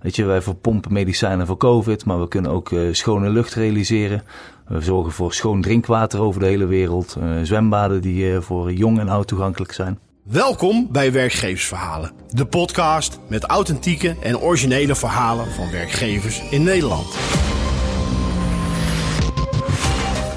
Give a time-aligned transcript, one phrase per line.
[0.00, 4.22] Weet je, wij verpompen medicijnen voor COVID, maar we kunnen ook uh, schone lucht realiseren.
[4.66, 7.16] We zorgen voor schoon drinkwater over de hele wereld.
[7.22, 9.98] Uh, zwembaden die uh, voor jong en oud toegankelijk zijn.
[10.22, 17.12] Welkom bij Werkgeversverhalen, de podcast met authentieke en originele verhalen van werkgevers in Nederland.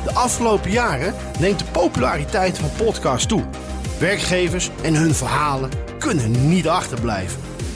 [0.03, 3.43] De afgelopen jaren neemt de populariteit van podcasts toe.
[3.99, 5.69] Werkgevers en hun verhalen
[5.99, 7.52] kunnen niet achterblijven.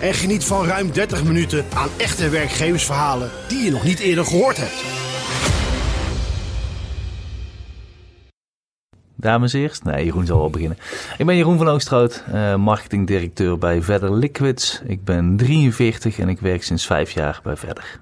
[0.00, 4.56] en geniet van ruim 30 minuten aan echte werkgeversverhalen die je nog niet eerder gehoord
[4.56, 4.84] hebt.
[9.16, 9.84] Dames eerst?
[9.84, 10.78] Nee, Jeroen zal wel beginnen.
[11.18, 14.82] Ik ben Jeroen van Oosterhout, uh, marketingdirecteur bij Verder Liquids.
[14.86, 17.98] Ik ben 43 en ik werk sinds vijf jaar bij Verder.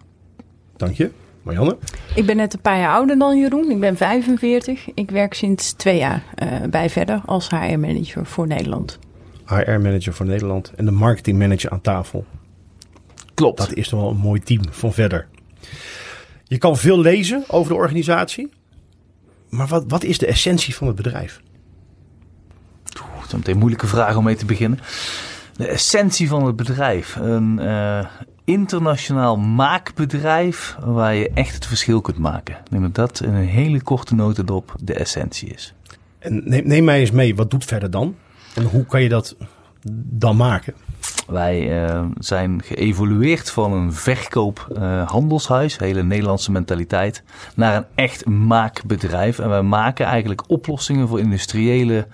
[0.77, 1.11] Dank je.
[1.43, 1.77] Marianne?
[2.15, 3.71] Ik ben net een paar jaar ouder dan Jeroen.
[3.71, 4.95] Ik ben 45.
[4.95, 8.99] Ik werk sinds twee jaar uh, bij Verder als HR-manager voor Nederland.
[9.49, 12.27] HR-manager voor Nederland en de marketingmanager aan tafel.
[13.35, 13.59] Klopt.
[13.59, 15.27] Dat is toch wel een mooi team van Verder.
[16.45, 18.51] Je kan veel lezen over de organisatie.
[19.49, 21.41] Maar wat, wat is de essentie van het bedrijf?
[23.01, 24.79] Oeh, dat is meteen een moeilijke vraag om mee te beginnen.
[25.57, 27.17] De essentie van het bedrijf.
[27.17, 28.07] Een uh,
[28.45, 32.55] internationaal maakbedrijf waar je echt het verschil kunt maken.
[32.55, 35.75] Ik denk dat dat in een hele korte notendop de essentie is.
[36.19, 38.17] En neem, neem mij eens mee, wat doet verder dan?
[38.55, 39.37] En hoe kan je dat
[40.11, 40.75] dan maken?
[41.27, 47.23] Wij uh, zijn geëvolueerd van een verkoophandelshuis, uh, hele Nederlandse mentaliteit,
[47.55, 49.39] naar een echt maakbedrijf.
[49.39, 52.07] En wij maken eigenlijk oplossingen voor industriële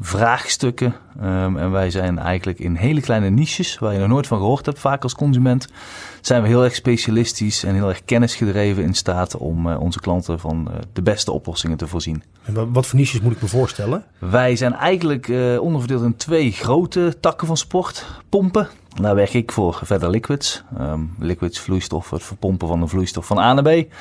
[0.00, 0.94] vraagstukken.
[1.22, 4.66] Um, en wij zijn eigenlijk in hele kleine niches, waar je nog nooit van gehoord
[4.66, 5.68] hebt, vaak als consument,
[6.20, 10.40] zijn we heel erg specialistisch en heel erg kennisgedreven in staat om uh, onze klanten
[10.40, 12.22] van uh, de beste oplossingen te voorzien.
[12.44, 14.04] En wat voor niches moet ik me voorstellen?
[14.18, 18.06] Wij zijn eigenlijk uh, onderverdeeld in twee grote takken van sport.
[18.28, 18.68] Pompen,
[19.00, 20.62] daar werk ik voor verder liquids.
[20.80, 23.92] Um, liquids, vloeistof, het verpompen van de vloeistof van A naar B.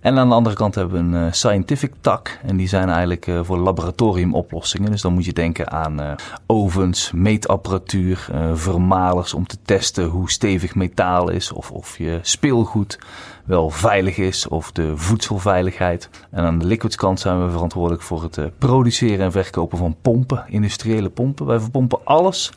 [0.00, 2.38] En aan de andere kant hebben we een uh, scientific tak.
[2.42, 4.90] En die zijn eigenlijk uh, voor laboratoriumoplossingen.
[4.90, 6.12] Dus dan moet je denken aan uh,
[6.46, 11.52] ovens, meetapparatuur, vermalers om te testen hoe stevig metaal is.
[11.52, 12.98] Of, of je speelgoed
[13.44, 16.10] wel veilig is of de voedselveiligheid.
[16.30, 20.44] En aan de liquids kant zijn we verantwoordelijk voor het produceren en verkopen van pompen,
[20.48, 21.46] industriële pompen.
[21.46, 22.52] Wij verpompen alles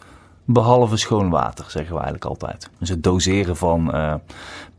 [0.51, 2.69] behalve schoon water, zeggen we eigenlijk altijd.
[2.79, 4.13] Dus het doseren van uh,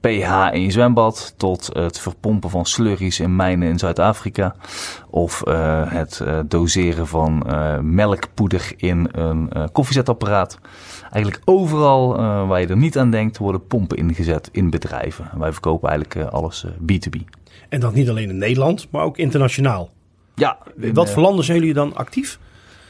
[0.00, 4.54] pH in je zwembad tot het verpompen van slurries in mijnen in Zuid-Afrika.
[5.10, 7.46] Of uh, het uh, doseren van
[7.82, 10.58] melkpoeder in een koffiezetapparaat.
[11.10, 12.16] Eigenlijk overal
[12.46, 15.30] waar je er niet aan denkt, worden pompen ingezet in bedrijven.
[15.32, 17.20] En wij verkopen eigenlijk alles B2B.
[17.68, 19.90] En dat niet alleen in Nederland, maar ook internationaal.
[20.34, 20.58] Ja.
[20.76, 22.38] Wat voor landen zijn jullie dan actief?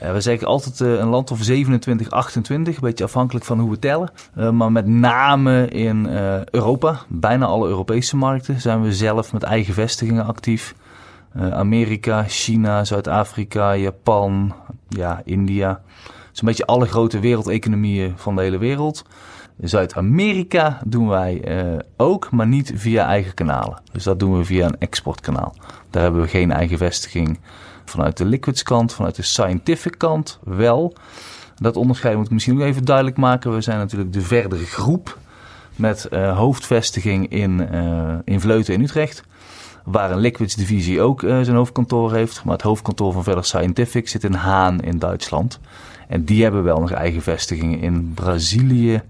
[0.02, 3.70] Uh, we zeggen altijd uh, een land of 27, 28, een beetje afhankelijk van hoe
[3.70, 4.10] we tellen.
[4.38, 6.06] Uh, maar met name in
[6.50, 10.74] Europa, bijna alle Europese markten, zijn we zelf met eigen vestigingen actief.
[11.50, 14.54] Amerika, China, Zuid-Afrika, Japan,
[14.88, 15.80] ja, India.
[16.32, 19.04] Zo'n beetje alle grote wereldeconomieën van de hele wereld.
[19.60, 21.42] Zuid-Amerika doen wij
[21.96, 23.82] ook, maar niet via eigen kanalen.
[23.92, 25.54] Dus dat doen we via een exportkanaal.
[25.90, 27.38] Daar hebben we geen eigen vestiging
[27.90, 30.94] vanuit de liquids kant, vanuit de scientific kant wel.
[31.56, 33.54] Dat onderscheid moet ik misschien ook even duidelijk maken.
[33.54, 35.18] We zijn natuurlijk de verdere groep
[35.76, 39.22] met uh, hoofdvestiging in, uh, in Vleuten in Utrecht.
[39.84, 42.44] Waar een liquids divisie ook uh, zijn hoofdkantoor heeft.
[42.44, 45.60] Maar het hoofdkantoor van Verder Scientific zit in Haan in Duitsland.
[46.08, 49.02] En die hebben wel nog eigen vestigingen in Brazilië.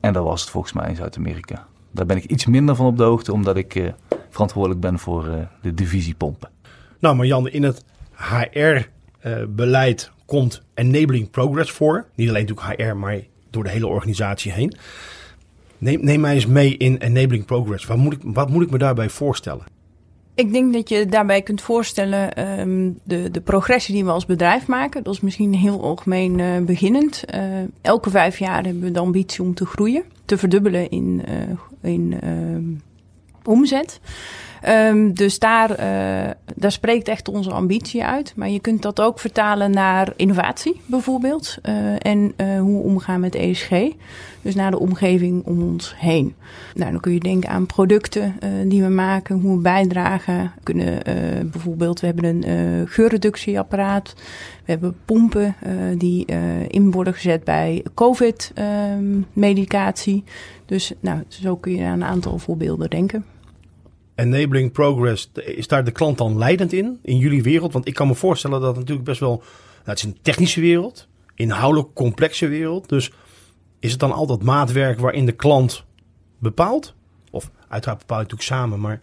[0.00, 1.66] En dat was het volgens mij in Zuid-Amerika.
[1.90, 3.92] Daar ben ik iets minder van op de hoogte, omdat ik
[4.30, 6.50] verantwoordelijk ben voor de divisie pompen.
[6.98, 7.84] Nou, Marjan, in het
[8.18, 12.06] HR-beleid uh, komt enabling progress voor.
[12.14, 13.20] Niet alleen natuurlijk HR, maar
[13.50, 14.74] door de hele organisatie heen.
[15.78, 17.86] Neem, neem mij eens mee in enabling progress.
[17.86, 19.64] Wat moet, ik, wat moet ik me daarbij voorstellen?
[20.34, 24.66] Ik denk dat je daarbij kunt voorstellen um, de, de progressie die we als bedrijf
[24.66, 25.02] maken.
[25.02, 27.24] Dat is misschien heel algemeen uh, beginnend.
[27.34, 27.42] Uh,
[27.80, 31.22] elke vijf jaar hebben we de ambitie om te groeien, te verdubbelen in,
[31.82, 32.20] in
[33.44, 34.00] omzet.
[34.66, 35.76] Um, dus daar, uh,
[36.56, 38.32] daar spreekt echt onze ambitie uit.
[38.36, 41.56] Maar je kunt dat ook vertalen naar innovatie bijvoorbeeld.
[41.62, 43.70] Uh, en uh, hoe we omgaan met ESG.
[44.42, 46.34] Dus naar de omgeving om ons heen.
[46.74, 48.34] Nou, dan kun je denken aan producten
[48.64, 50.42] die we maken, hoe we bijdragen.
[50.42, 51.02] We kunnen
[51.50, 54.14] bijvoorbeeld, we hebben een geurreductieapparaat.
[54.64, 55.56] We hebben pompen
[55.98, 56.26] die
[56.68, 60.24] in worden gezet bij COVID-medicatie.
[60.66, 63.24] dus nou, zo kun je aan een aantal voorbeelden denken.
[64.18, 67.72] Enabling Progress, is daar de klant dan leidend in, in jullie wereld?
[67.72, 69.44] Want ik kan me voorstellen dat het natuurlijk best wel, nou,
[69.84, 72.88] het is een technische wereld, inhoudelijk complexe wereld.
[72.88, 73.12] Dus
[73.78, 75.84] is het dan altijd maatwerk waarin de klant
[76.38, 76.94] bepaalt?
[77.30, 79.00] Of uiteraard bepaal je natuurlijk samen, maar...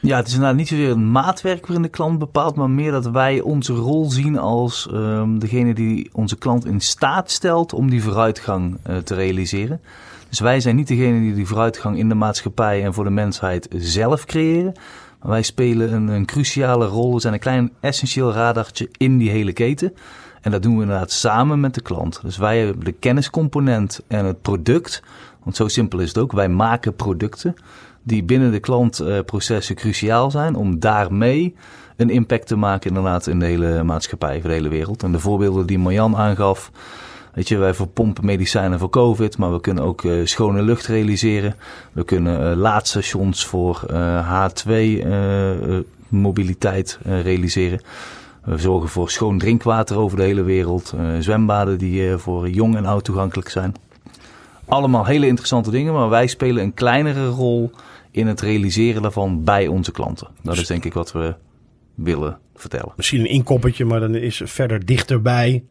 [0.00, 3.06] Ja, het is inderdaad niet zozeer een maatwerk waarin de klant bepaalt, maar meer dat
[3.06, 8.02] wij onze rol zien als um, degene die onze klant in staat stelt om die
[8.02, 9.80] vooruitgang uh, te realiseren.
[10.28, 13.68] Dus wij zijn niet degene die die vooruitgang in de maatschappij en voor de mensheid
[13.70, 14.72] zelf creëren.
[15.20, 17.14] Maar wij spelen een, een cruciale rol.
[17.14, 19.94] We zijn een klein essentieel radartje in die hele keten.
[20.40, 22.20] En dat doen we inderdaad samen met de klant.
[22.22, 25.02] Dus wij hebben de kenniscomponent en het product.
[25.42, 26.32] Want zo simpel is het ook.
[26.32, 27.54] Wij maken producten
[28.02, 31.54] die binnen de klantprocessen cruciaal zijn om daarmee
[31.96, 35.02] een impact te maken inderdaad in de hele maatschappij, voor de hele wereld.
[35.02, 36.70] En de voorbeelden die Marjan aangaf,
[37.38, 41.54] Weet je, wij verpompen medicijnen voor COVID, maar we kunnen ook uh, schone lucht realiseren.
[41.92, 44.72] We kunnen uh, laadstations voor uh, H2
[46.08, 47.80] mobiliteit realiseren.
[48.44, 50.94] We zorgen voor schoon drinkwater over de hele wereld.
[51.18, 53.74] zwembaden die voor jong en oud toegankelijk zijn.
[54.64, 57.70] Allemaal hele interessante dingen, maar wij spelen een kleinere rol
[58.10, 60.28] in het realiseren daarvan bij onze klanten.
[60.42, 61.34] Dat is denk ik wat we
[61.94, 62.92] willen vertellen.
[62.96, 65.64] Misschien een inkoppertje, maar dan is verder dichterbij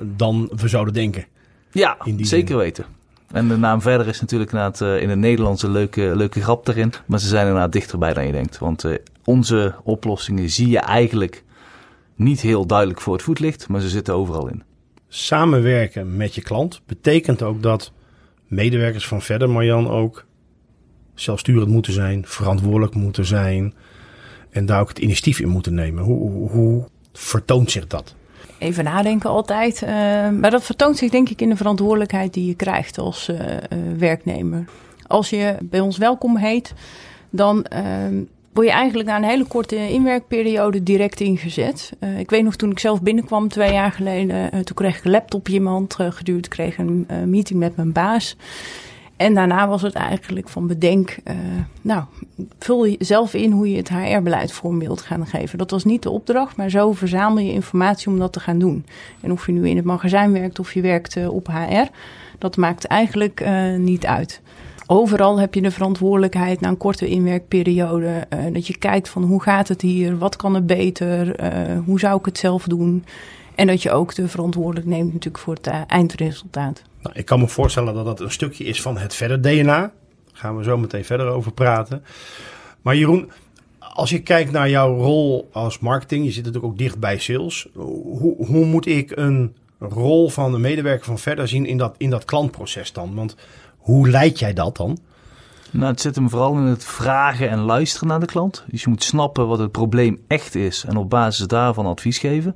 [0.00, 1.24] dan we zouden denken.
[1.70, 2.84] Ja, zeker weten.
[3.32, 6.68] En de naam verder is natuurlijk inderdaad uh, in het Nederlands een leuke, leuke grap
[6.68, 6.92] erin.
[7.06, 8.58] Maar ze zijn inderdaad dichterbij dan je denkt.
[8.58, 8.94] Want uh,
[9.24, 11.44] onze oplossingen zie je eigenlijk
[12.14, 14.62] niet heel duidelijk voor het voetlicht, maar ze zitten overal in.
[15.08, 17.92] Samenwerken met je klant betekent ook dat
[18.46, 20.24] medewerkers van verder, Marjan, ook
[21.14, 23.74] zelfsturend moeten zijn, verantwoordelijk moeten zijn
[24.50, 26.04] en daar ook het initiatief in moeten nemen.
[26.04, 28.14] Hoe, hoe, hoe vertoont zich dat?
[28.62, 29.82] Even nadenken altijd.
[29.82, 29.88] Uh,
[30.30, 33.36] maar dat vertoont zich denk ik in de verantwoordelijkheid die je krijgt als uh,
[33.98, 34.64] werknemer.
[35.06, 36.74] Als je bij ons welkom heet,
[37.30, 38.14] dan ehm,
[38.52, 41.92] word je eigenlijk na een hele korte inwerkperiode direct ingezet.
[42.18, 45.48] ik weet nog toen ik zelf binnenkwam twee jaar geleden, toen kreeg ik een laptop
[45.48, 48.36] mijn hand geduwd, kreeg een meeting met mijn baas.
[49.22, 51.34] En daarna was het eigenlijk van bedenk, uh,
[51.82, 52.04] nou,
[52.58, 55.58] vul je zelf in hoe je het HR-beleid vorm wilt gaan geven.
[55.58, 58.86] Dat was niet de opdracht, maar zo verzamel je informatie om dat te gaan doen.
[59.20, 61.88] En of je nu in het magazijn werkt of je werkt uh, op HR,
[62.38, 64.40] dat maakt eigenlijk uh, niet uit.
[64.86, 68.26] Overal heb je de verantwoordelijkheid na een korte inwerkperiode.
[68.52, 71.36] dat je kijkt van hoe gaat het hier, wat kan er beter,
[71.84, 73.04] hoe zou ik het zelf doen.
[73.54, 76.82] En dat je ook de verantwoordelijk neemt natuurlijk voor het eindresultaat.
[77.02, 79.80] Nou, ik kan me voorstellen dat dat een stukje is van het verder DNA.
[79.80, 79.92] Daar
[80.32, 82.04] gaan we zo meteen verder over praten.
[82.82, 83.30] Maar Jeroen,
[83.78, 87.68] als je kijkt naar jouw rol als marketing, je zit natuurlijk ook dicht bij sales.
[87.74, 92.10] Hoe, hoe moet ik een rol van de medewerker van verder zien in dat, in
[92.10, 93.14] dat klantproces dan?
[93.14, 93.36] Want
[93.78, 94.98] hoe leid jij dat dan?
[95.70, 98.64] Nou, het zit hem vooral in het vragen en luisteren naar de klant.
[98.66, 102.54] Dus je moet snappen wat het probleem echt is en op basis daarvan advies geven.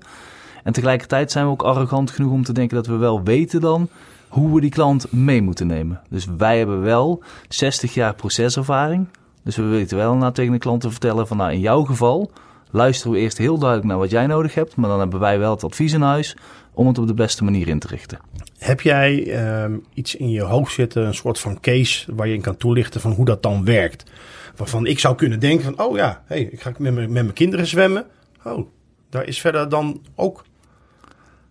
[0.64, 3.88] En tegelijkertijd zijn we ook arrogant genoeg om te denken dat we wel weten dan
[4.36, 6.00] hoe we die klant mee moeten nemen.
[6.08, 9.08] Dus wij hebben wel 60 jaar proceservaring.
[9.44, 12.30] Dus we weten wel na tegen de klant te vertellen van nou in jouw geval
[12.70, 14.76] luisteren we eerst heel duidelijk naar wat jij nodig hebt.
[14.76, 16.36] Maar dan hebben wij wel het advies in huis
[16.72, 18.18] om het op de beste manier in te richten.
[18.58, 22.40] Heb jij uh, iets in je hoofd zitten, een soort van case waar je in
[22.40, 24.10] kan toelichten van hoe dat dan werkt?
[24.56, 28.06] Waarvan ik zou kunnen denken van, oh ja, hey, ik ga met mijn kinderen zwemmen.
[28.44, 28.66] Oh,
[29.10, 30.44] daar is verder dan ook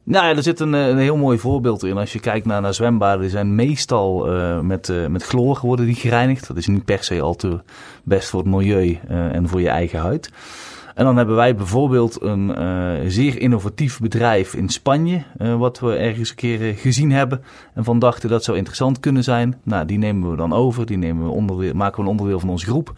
[0.05, 1.97] nou er zit een, eh, een, heel mooi voorbeeld in.
[1.97, 5.85] Als je kijkt naar, naar zwembaden, die zijn meestal uh, met, uh, met chloor worden
[5.85, 6.47] die gereinigd.
[6.47, 7.59] Dat is niet per se al te
[8.03, 10.31] best voor het milieu en voor je eigen huid.
[10.95, 12.55] En dan hebben wij bijvoorbeeld een
[13.11, 15.23] zeer innovatief bedrijf in Spanje,
[15.57, 17.43] wat we ergens een keer gezien hebben
[17.73, 19.59] en van dachten dat zou interessant kunnen zijn.
[19.63, 22.49] Nou, die nemen we dan over, die nemen we onderdeel, maken we een onderdeel van
[22.49, 22.93] onze groep.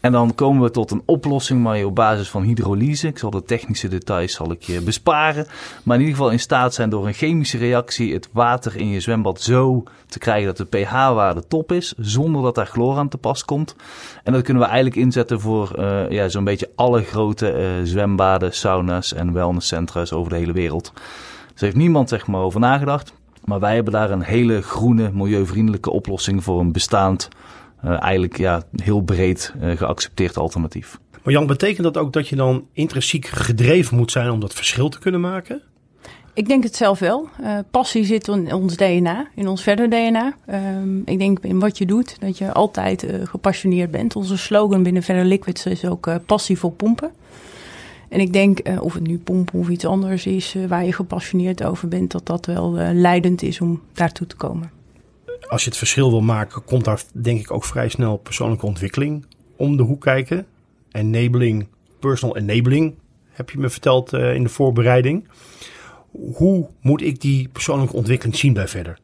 [0.00, 3.06] En dan komen we tot een oplossing, maar op basis van hydrolyse.
[3.06, 5.46] Ik zal de technische details zal ik je besparen.
[5.82, 9.00] Maar in ieder geval in staat zijn door een chemische reactie het water in je
[9.00, 13.18] zwembad zo te krijgen dat de pH-waarde top is, zonder dat daar chloor aan te
[13.18, 13.76] pas komt.
[14.24, 18.54] En dat kunnen we eigenlijk inzetten voor uh, ja, zo'n beetje alle grote uh, zwembaden,
[18.54, 20.92] sauna's en wellnesscentra's over de hele wereld.
[21.52, 23.12] Dus heeft niemand zeg maar over nagedacht.
[23.44, 27.28] Maar wij hebben daar een hele groene, milieuvriendelijke oplossing voor een bestaand
[27.82, 30.98] eigenlijk ja, heel breed geaccepteerd alternatief.
[31.22, 34.88] Maar Jan, betekent dat ook dat je dan intrinsiek gedreven moet zijn om dat verschil
[34.88, 35.62] te kunnen maken?
[36.34, 37.28] Ik denk het zelf wel.
[37.40, 40.34] Uh, passie zit in ons DNA, in ons verder DNA.
[40.46, 44.16] Ehm, ik denk in wat je doet, dat je altijd uh, gepassioneerd bent.
[44.16, 47.10] Onze slogan binnen Verder Liquids is ook uh, passie voor pompen.
[48.08, 51.88] En ik denk, of het nu pompen of iets anders is, waar je gepassioneerd over
[51.88, 54.70] bent, dat dat wel leidend is om daartoe te komen.
[55.50, 59.26] Als je het verschil wil maken, komt daar denk ik ook vrij snel persoonlijke ontwikkeling
[59.56, 60.46] om de hoek kijken.
[60.92, 61.68] Enabling,
[62.00, 62.94] personal enabling,
[63.30, 65.28] heb je me verteld in de voorbereiding
[66.12, 68.98] hoe moet ik die persoonlijke ontwikkeling zien bij verder?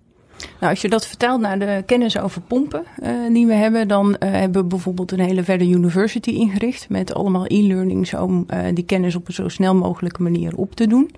[0.61, 4.09] Nou, als je dat vertelt naar de kennis over pompen uh, die we hebben, dan
[4.09, 9.15] uh, hebben we bijvoorbeeld een hele Verder University ingericht met allemaal e-learnings om die kennis
[9.15, 11.11] op een zo snel mogelijke manier op te doen.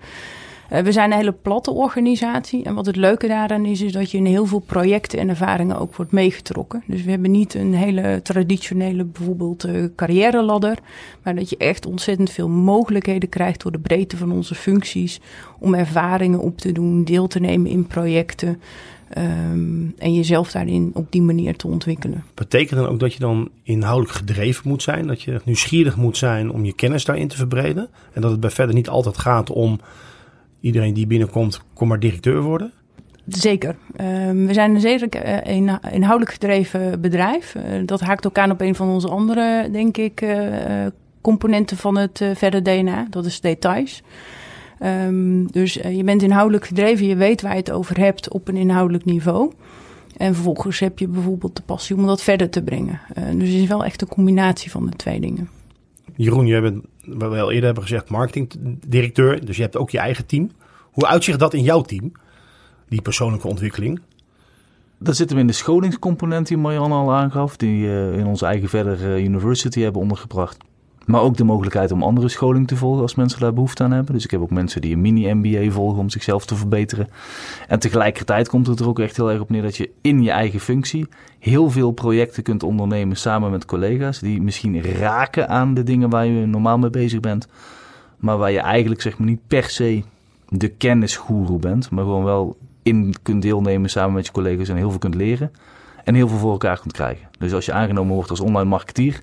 [0.73, 2.65] Uh, we zijn een hele platte organisatie.
[2.65, 5.79] En wat het leuke daaraan is, is dat je in heel veel projecten en ervaringen
[5.79, 6.83] ook wordt meegetrokken.
[6.87, 10.79] Dus we hebben niet een hele traditionele bijvoorbeeld uh, carrière ladder.
[11.23, 15.21] Maar dat je echt ontzettend veel mogelijkheden krijgt door de breedte van onze functies.
[15.59, 18.61] Om ervaringen op te doen, deel te nemen in projecten.
[19.19, 22.25] Um, en jezelf daarin op die manier te ontwikkelen.
[22.35, 25.07] Betekent dan ook dat je dan inhoudelijk gedreven moet zijn?
[25.07, 27.89] Dat je nieuwsgierig moet zijn om je kennis daarin te verbreden?
[28.13, 29.81] En dat het bij verder niet altijd gaat om
[30.61, 32.73] iedereen die binnenkomt, kom maar directeur worden?
[33.29, 33.77] Zeker.
[34.01, 35.09] Um, we zijn een zeer
[35.47, 35.57] uh,
[35.93, 37.55] inhoudelijk gedreven bedrijf.
[37.55, 40.87] Uh, dat haakt ook aan op een van onze andere, denk ik, uh,
[41.21, 43.07] componenten van het verder DNA.
[43.11, 44.03] Dat is details.
[44.83, 48.57] Um, dus je bent inhoudelijk gedreven, je weet waar je het over hebt op een
[48.57, 49.53] inhoudelijk niveau.
[50.17, 53.01] En vervolgens heb je bijvoorbeeld de passie om dat verder te brengen.
[53.15, 55.49] dus het is wel echt een combinatie van de twee dingen.
[56.17, 59.45] Jeroen, je bent wat we al eerder hebben gezegd, marketingdirecteur.
[59.45, 60.51] Dus je hebt ook je eigen team.
[60.91, 62.13] Hoe uitzicht dat in jouw team,
[62.89, 64.01] die persoonlijke ontwikkeling?
[64.99, 68.69] Dat zitten we in de scholingscomponent die Marianne al aangaf, die we in onze eigen
[68.69, 70.57] verder eh, university hebben ondergebracht.
[71.09, 74.15] Maar ook de mogelijkheid om andere scholing te volgen als mensen daar behoefte aan hebben.
[74.15, 77.09] Dus ik heb ook mensen die een mini-MBA volgen om zichzelf te verbeteren.
[77.69, 80.31] En tegelijkertijd komt het er ook echt heel erg op neer dat je in je
[80.31, 84.19] eigen functie heel veel projecten kunt ondernemen samen met collega's.
[84.19, 87.49] Die misschien raken aan de dingen waar je normaal mee bezig bent.
[88.17, 90.03] Maar waar je eigenlijk zeg maar niet per se
[90.49, 91.91] de kennisgoeroe bent.
[91.91, 95.53] Maar gewoon wel in kunt deelnemen samen met je collega's en heel veel kunt leren.
[96.05, 97.29] En heel veel voor elkaar kunt krijgen.
[97.39, 99.21] Dus als je aangenomen wordt als online marketeer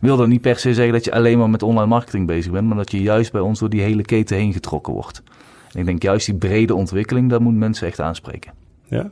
[0.00, 2.66] wil dat niet per se zeggen dat je alleen maar met online marketing bezig bent,
[2.66, 5.22] maar dat je juist bij ons door die hele keten heen getrokken wordt.
[5.72, 8.52] En ik denk juist die brede ontwikkeling, dat moet mensen echt aanspreken.
[8.88, 9.10] Ja.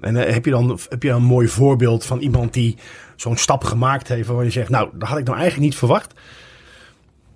[0.00, 2.76] En uh, heb je dan heb je een mooi voorbeeld van iemand die
[3.16, 6.14] zo'n stap gemaakt heeft waar je zegt, nou, dat had ik nou eigenlijk niet verwacht?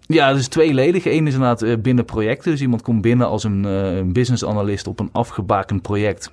[0.06, 1.04] Ja, dat is tweeledig.
[1.04, 2.50] Eén is inderdaad uh, binnen projecten.
[2.50, 6.30] Dus iemand komt binnen als een, uh, een business analyst op een afgebakend project.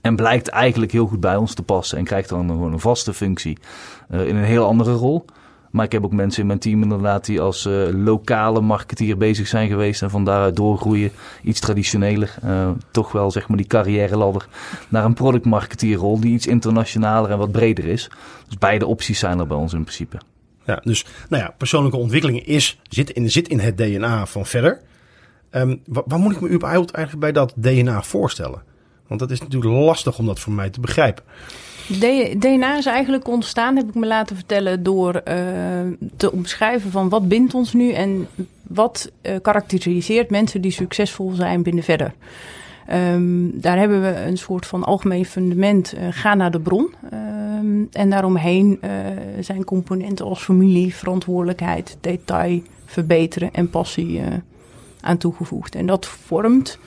[0.00, 1.98] En blijkt eigenlijk heel goed bij ons te passen.
[1.98, 3.58] En krijgt dan gewoon een vaste functie
[4.10, 5.24] in een heel andere rol.
[5.70, 9.46] Maar ik heb ook mensen in mijn team inderdaad die als uh, lokale marketeer bezig
[9.46, 10.02] zijn geweest.
[10.02, 11.10] En van daaruit doorgroeien.
[11.42, 12.34] Iets traditioneler.
[12.44, 14.48] Uh, toch wel zeg maar die carrière ladder.
[14.88, 18.10] Naar een productmarketeerrol die iets internationaler en wat breder is.
[18.46, 20.18] Dus beide opties zijn er bij ons in principe.
[20.64, 24.80] Ja, dus nou ja, persoonlijke ontwikkeling is, zit, in, zit in het DNA van verder.
[25.50, 28.62] Um, wat moet ik me überhaupt eigenlijk bij dat DNA voorstellen?
[29.06, 31.24] Want dat is natuurlijk lastig om dat voor mij te begrijpen.
[32.38, 35.34] DNA is eigenlijk ontstaan, heb ik me laten vertellen, door uh,
[36.16, 38.28] te omschrijven van wat bindt ons nu en
[38.62, 42.12] wat uh, karakteriseert mensen die succesvol zijn binnen verder.
[42.92, 45.94] Um, daar hebben we een soort van algemeen fundament.
[45.94, 46.94] Uh, ga naar de bron.
[47.12, 48.80] Um, en daaromheen
[49.40, 54.20] zijn componenten als familie, verantwoordelijkheid, detail, verbeteren en passie
[55.00, 55.74] aan toegevoegd.
[55.74, 56.78] En dat vormt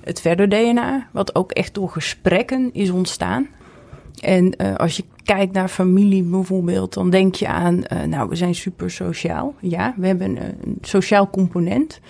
[0.00, 3.48] het verder DNA, wat ook echt door gesprekken is ontstaan.
[4.20, 8.36] En uh, als je kijkt naar familie bijvoorbeeld, dan denk je aan, uh, nou, we
[8.36, 9.54] zijn super sociaal.
[9.60, 12.00] Ja, we hebben een sociaal component.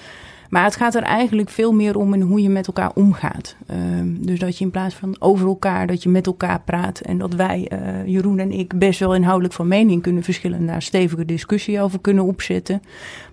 [0.51, 3.57] Maar het gaat er eigenlijk veel meer om in hoe je met elkaar omgaat.
[3.71, 7.01] Uh, dus dat je in plaats van over elkaar, dat je met elkaar praat.
[7.01, 10.67] En dat wij, uh, Jeroen en ik, best wel inhoudelijk van mening kunnen verschillen.
[10.67, 12.83] Daar stevige discussie over kunnen opzetten.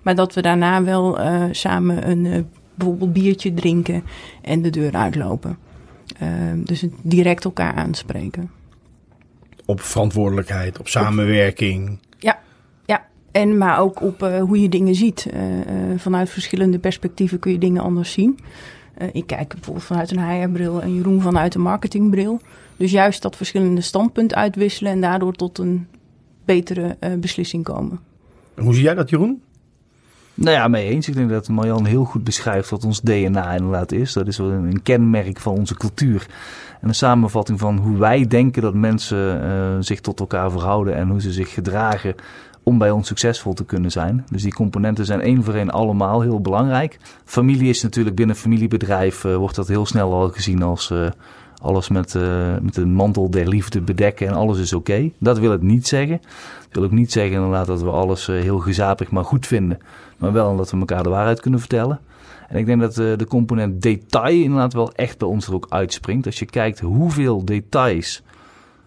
[0.01, 1.19] Maar dat we daarna wel
[1.51, 4.03] samen een bijvoorbeeld biertje drinken
[4.41, 5.57] en de deur uitlopen.
[6.19, 8.49] Ehm, dus direct elkaar aanspreken
[9.73, 11.99] op verantwoordelijkheid, op samenwerking.
[12.19, 12.39] Ja,
[12.85, 13.05] ja.
[13.31, 15.27] En maar ook op uh, hoe je dingen ziet.
[15.33, 15.63] Uh, uh,
[15.97, 18.39] vanuit verschillende perspectieven kun je dingen anders zien.
[19.11, 22.39] ik kijk bijvoorbeeld vanuit een HR-bril en Jeroen vanuit een marketingbril.
[22.77, 25.87] Dus juist dat verschillende standpunten uitwisselen en daardoor tot een
[26.45, 27.99] betere beslissing komen.
[28.55, 29.41] En hoe zie jij dat, Jeroen?
[30.43, 31.07] Nou ja, mee eens.
[31.07, 34.13] Ik denk dat Marjan heel goed beschrijft wat ons DNA inderdaad is.
[34.13, 36.27] Dat is wel een, kenmerk van onze cultuur.
[36.81, 41.09] En een samenvatting van hoe wij denken dat mensen uh, zich tot elkaar verhouden en
[41.09, 42.15] hoe ze zich gedragen
[42.63, 44.25] om bij ons succesvol te kunnen zijn.
[44.31, 46.97] Dus die componenten zijn één voor één allemaal heel belangrijk.
[47.25, 51.09] Familie is natuurlijk binnen familiebedrijf, uh, wordt dat heel snel al gezien als uh,
[51.63, 52.23] alles met, uh,
[52.61, 54.91] met de mantel der liefde bedekken en alles is oké.
[54.91, 55.13] Okay.
[55.17, 56.21] Dat wil het niet zeggen.
[56.61, 59.79] Dat wil ook niet zeggen inderdaad dat we alles heel gezapig maar goed vinden.
[60.17, 61.99] Maar wel dat we elkaar de waarheid kunnen vertellen.
[62.47, 66.25] En ik denk dat de component detail inderdaad wel echt bij ons er ook uitspringt.
[66.25, 68.23] Als je kijkt hoeveel details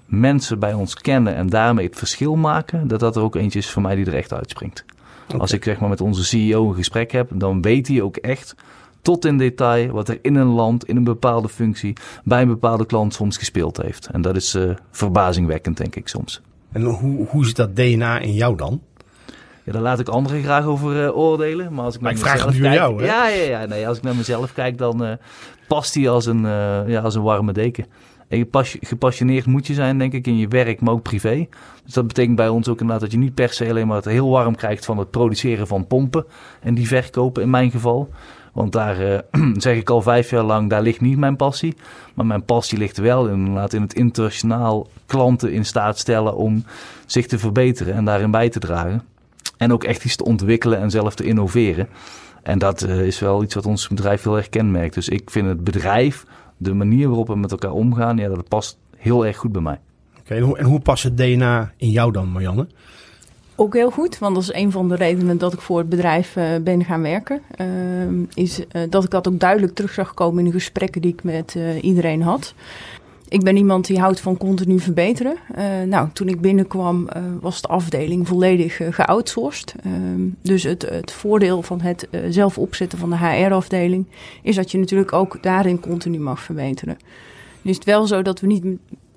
[0.06, 3.70] mensen bij ons kennen en daarmee het verschil maken, dat dat er ook eentje is
[3.70, 4.84] voor mij die er echt uitspringt.
[5.26, 5.40] Okay.
[5.40, 8.54] Als ik zeg maar met onze CEO een gesprek heb, dan weet hij ook echt
[9.06, 12.86] tot in detail wat er in een land, in een bepaalde functie, bij een bepaalde
[12.86, 14.06] klant soms gespeeld heeft.
[14.12, 16.40] En dat is uh, verbazingwekkend, denk ik soms.
[16.72, 18.82] En hoe, hoe zit dat DNA in jou dan?
[19.64, 21.72] Ja, daar laat ik anderen graag over uh, oordelen.
[21.72, 23.06] Maar als ik, maar naar ik vraag mezelf het nu kijk, jou, hè?
[23.06, 23.66] Ja, ja, ja.
[23.66, 25.12] Nee, als ik naar mezelf kijk, dan uh,
[25.68, 26.42] past hij als een,
[26.86, 27.86] ja, als een warme deken.
[28.28, 31.46] En je gepassioneerd moet je zijn, denk ik, in je werk, maar ook privé.
[31.84, 34.04] Dus dat betekent bij ons ook inderdaad dat je niet per se alleen maar het
[34.04, 36.26] heel warm krijgt van het produceren van pompen
[36.60, 38.08] en die verkopen in mijn geval.
[38.56, 39.18] Want daar uh,
[39.66, 41.76] zeg ik al vijf jaar lang, daar ligt niet mijn passie.
[42.14, 46.64] Maar mijn passie ligt wel in, in het internationaal klanten in staat stellen om
[47.06, 49.02] zich te verbeteren en daarin bij te dragen.
[49.56, 51.88] En ook echt iets te ontwikkelen en zelf te innoveren.
[52.42, 54.94] En dat uh, is wel iets wat ons bedrijf heel erg kenmerkt.
[54.94, 56.24] Dus ik vind het bedrijf,
[56.56, 59.80] de manier waarop we met elkaar omgaan, ja, dat past heel erg goed bij mij.
[60.18, 62.66] Oké, en, en hoe past het DNA in jou dan, Marianne?
[63.58, 66.36] Ook heel goed, want dat is een van de redenen dat ik voor het bedrijf
[66.36, 67.40] uh, ben gaan werken.
[67.60, 67.66] Uh,
[68.34, 71.22] is uh, dat ik dat ook duidelijk terug zag komen in de gesprekken die ik
[71.22, 72.54] met iedereen had.
[73.28, 75.36] Ik ben iemand die houdt van continu verbeteren.
[75.88, 77.08] nou, toen ik binnenkwam
[77.40, 79.74] was de afdeling volledig geoutsourced.
[80.42, 84.06] dus het, het, voordeel van het zelf opzetten van de HR-afdeling
[84.42, 86.96] is dat je natuurlijk ook daarin continu mag verbeteren.
[87.62, 88.64] Nu is het wel zo dat we niet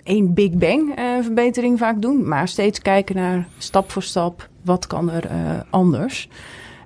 [0.10, 4.88] één Big Bang uh, verbetering vaak doen, maar steeds kijken naar stap voor stap wat
[4.88, 6.30] kan er uh, anders.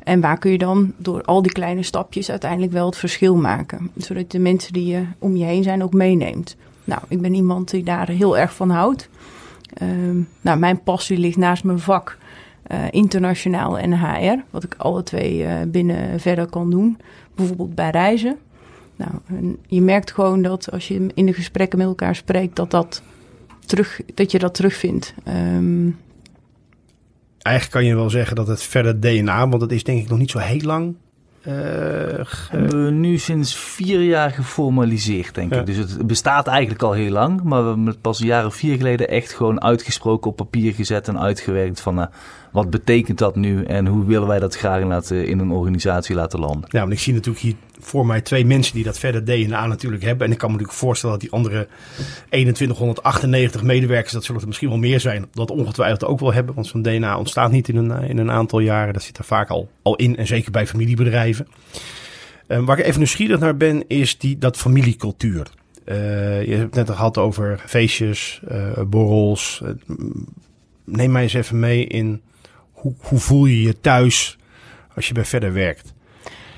[0.03, 3.91] En waar kun je dan door al die kleine stapjes uiteindelijk wel het verschil maken,
[3.95, 6.55] zodat de mensen die je om je heen zijn ook meeneemt.
[6.83, 9.09] Nou, ik ben iemand die daar heel erg van houdt.
[9.81, 9.89] Uh,
[10.41, 12.17] nou, mijn passie ligt naast mijn vak
[12.89, 16.97] internationaal en HR, wat ik alle twee binnen verder kan doen,
[17.35, 18.37] bijvoorbeeld bij reizen.
[18.95, 19.11] Nou,
[19.67, 23.01] je merkt gewoon dat als je in de gesprekken met elkaar spreekt, dat, dat,
[23.65, 25.13] terug, dat je dat terugvindt.
[25.27, 25.97] Um...
[27.41, 30.17] Eigenlijk kan je wel zeggen dat het verder DNA, want dat is denk ik nog
[30.17, 30.95] niet zo heel lang.
[31.47, 31.53] Uh,
[32.21, 32.57] ge...
[32.91, 35.59] nu sinds vier jaar geformaliseerd, denk ja.
[35.59, 35.65] ik.
[35.65, 37.43] Dus het bestaat eigenlijk al heel lang.
[37.43, 40.73] Maar we hebben het pas een jaar of vier geleden echt gewoon uitgesproken op papier
[40.73, 42.05] gezet en uitgewerkt van uh,
[42.51, 46.39] wat betekent dat nu en hoe willen wij dat graag laten, in een organisatie laten
[46.39, 46.69] landen.
[46.69, 50.03] Ja, want ik zie natuurlijk hier voor mij twee mensen die dat verder DNA natuurlijk
[50.03, 50.27] hebben.
[50.27, 51.67] En ik kan me natuurlijk voorstellen dat die andere
[52.29, 56.55] 2198 medewerkers, dat zullen er misschien wel meer zijn, dat ongetwijfeld ook wel hebben.
[56.55, 58.93] Want zo'n DNA ontstaat niet in een, in een aantal jaren.
[58.93, 61.47] Dat zit er vaak al, al in en zeker bij familiebedrijven.
[62.47, 65.47] Uh, waar ik even nieuwsgierig naar ben, is die, dat familiecultuur.
[65.85, 68.41] Uh, je hebt het net al gehad over feestjes,
[68.87, 69.61] borrels.
[70.83, 72.21] neem mij eens even mee in
[72.71, 74.37] hoe, hoe voel je je thuis
[74.95, 75.92] als je bij verder werkt?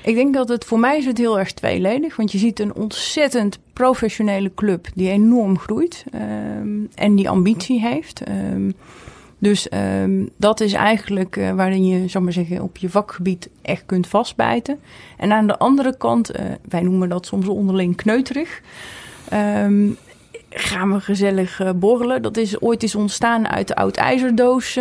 [0.06, 2.16] Ik denk dat het voor mij is het heel erg tweeledig.
[2.16, 6.04] Want je ziet een ontzettend professionele club die enorm groeit.
[6.60, 8.22] Um, en die ambitie heeft.
[8.28, 8.74] Um,
[9.38, 9.68] dus
[10.02, 14.06] um, dat is eigenlijk uh, waarin je, zal maar zeggen, op je vakgebied echt kunt
[14.06, 14.78] vastbijten.
[15.16, 18.60] En aan de andere kant, uh, wij noemen dat soms onderling kneuterig.
[20.50, 22.22] gaan we gezellig uh, borrelen.
[22.22, 24.74] Dat is ooit is ontstaan uit de oud-ijzerdoos,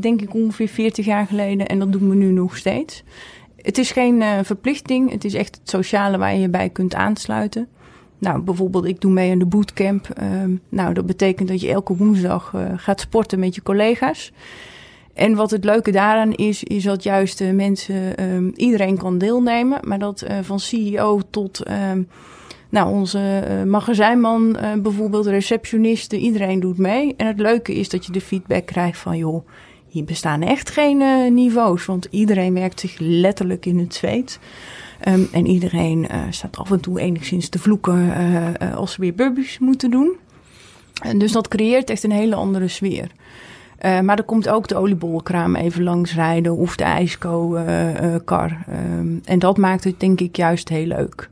[0.00, 1.66] denk ik ongeveer 40 jaar geleden.
[1.66, 3.04] En dat doen we nu nog steeds.
[3.66, 5.10] Het is geen uh, verplichting.
[5.10, 7.68] Het is echt het sociale waar je je bij kunt aansluiten.
[8.18, 10.08] Nou, bijvoorbeeld, ik doe mee aan de bootcamp.
[10.22, 14.32] Um, nou, dat betekent dat je elke woensdag uh, gaat sporten met je collega's.
[15.14, 19.78] En wat het leuke daaraan is, is dat juist uh, mensen, um, iedereen kan deelnemen.
[19.82, 22.08] Maar dat van CEO tot um,
[22.68, 27.14] nou, onze magazijnman, bijvoorbeeld receptionisten, iedereen doet mee.
[27.16, 29.46] En het leuke is dat je de feedback krijgt van, joh,
[29.96, 34.38] hier bestaan echt geen uh, niveaus, want iedereen werkt zich letterlijk in het zweet.
[35.08, 39.14] Um, en iedereen uh, staat af en toe enigszins te vloeken uh, als ze weer
[39.14, 40.12] burpees moeten doen.
[41.02, 43.10] En dus dat creëert echt een hele andere sfeer.
[43.80, 48.64] maar er komt ook de oliebollenkraam even langs rijden of de ijsko-kar.
[48.98, 51.30] Um, en dat maakt het denk ik juist heel leuk.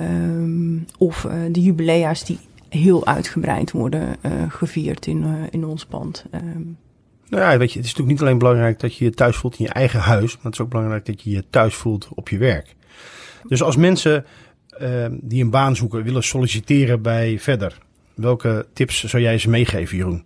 [0.00, 4.16] Um, of de jubilea's die heel uitgebreid worden
[4.48, 6.24] gevierd in, in ons pand.
[7.28, 9.58] Nou ja, weet je, het is natuurlijk niet alleen belangrijk dat je je thuis voelt
[9.58, 12.28] in je eigen huis, maar het is ook belangrijk dat je je thuis voelt op
[12.28, 12.74] je werk.
[13.48, 14.24] Dus als mensen
[14.80, 17.78] uh, die een baan zoeken willen solliciteren bij verder,
[18.14, 20.24] welke tips zou jij ze meegeven, Jeroen?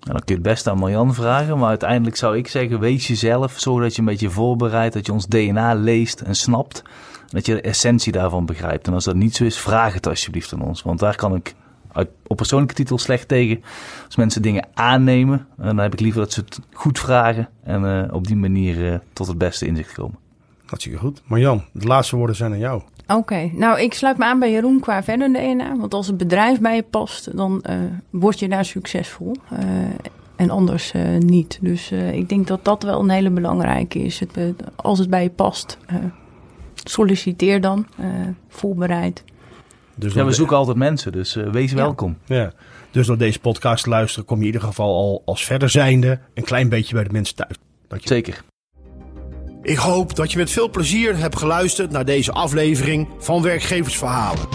[0.00, 3.06] Nou, dan kun je het best aan Marjan vragen, maar uiteindelijk zou ik zeggen, wees
[3.06, 6.82] jezelf, zorg dat je een beetje voorbereidt, dat je ons DNA leest en snapt,
[7.26, 8.86] dat je de essentie daarvan begrijpt.
[8.86, 11.54] En als dat niet zo is, vraag het alsjeblieft aan ons, want daar kan ik
[12.26, 13.62] op persoonlijke titel slecht tegen.
[14.04, 18.14] Als mensen dingen aannemen, dan heb ik liever dat ze het goed vragen en uh,
[18.14, 20.18] op die manier uh, tot het beste inzicht komen.
[20.66, 21.22] Hartstikke goed.
[21.24, 22.82] Marjan, de laatste woorden zijn aan jou.
[23.06, 23.52] Oké, okay.
[23.54, 25.76] nou ik sluit me aan bij Jeroen qua verder DNA.
[25.76, 27.76] Want als het bedrijf bij je past, dan uh,
[28.10, 29.36] word je daar succesvol.
[29.52, 29.58] Uh,
[30.36, 31.58] en anders uh, niet.
[31.60, 34.20] Dus ik denk dat dat wel een hele belangrijke is.
[34.20, 35.78] Het, als het bij je past,
[36.74, 37.86] solliciteer dan,
[38.48, 39.24] voorbereid.
[39.98, 42.18] Dus ja, we zoeken altijd mensen, dus wees welkom.
[42.26, 42.52] Ja.
[42.90, 46.18] Dus door deze podcast te luisteren kom je in ieder geval al als verder zijnde
[46.34, 47.56] een klein beetje bij de mensen thuis.
[48.04, 48.42] Zeker.
[49.62, 54.48] Ik hoop dat je met veel plezier hebt geluisterd naar deze aflevering van Werkgeversverhalen.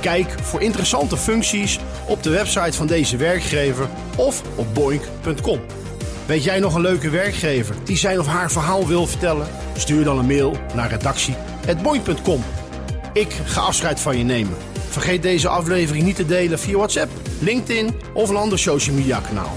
[0.00, 5.60] Kijk voor interessante functies op de website van deze werkgever of op boink.com.
[6.26, 9.46] Weet jij nog een leuke werkgever die zijn of haar verhaal wil vertellen?
[9.76, 12.42] Stuur dan een mail naar redactie.boink.com.
[13.12, 14.56] Ik ga afscheid van je nemen.
[14.88, 19.56] Vergeet deze aflevering niet te delen via WhatsApp, LinkedIn of een ander social media kanaal.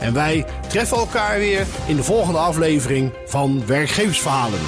[0.00, 4.60] En wij treffen elkaar weer in de volgende aflevering van Werkgeversverhalen.